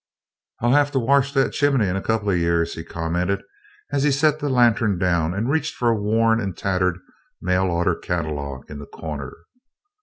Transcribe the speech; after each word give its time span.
"I'll 0.61 0.71
have 0.73 0.89
to 0.93 0.97
warsh 0.97 1.31
that 1.33 1.53
chimbly 1.53 1.87
in 1.87 1.95
a 1.95 2.01
couple 2.01 2.29
o' 2.29 2.31
years," 2.31 2.73
he 2.73 2.83
commented 2.83 3.43
as 3.91 4.01
he 4.01 4.09
set 4.11 4.39
the 4.39 4.49
lantern 4.49 4.97
down 4.97 5.35
and 5.35 5.47
reached 5.47 5.75
for 5.75 5.89
a 5.89 5.95
worn 5.95 6.41
and 6.41 6.57
tattered 6.57 6.97
mail 7.39 7.65
order 7.65 7.93
catalogue 7.93 8.63
in 8.67 8.79
the 8.79 8.87
corner. 8.87 9.37